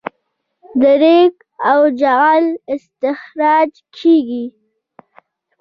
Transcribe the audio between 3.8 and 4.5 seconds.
کیږي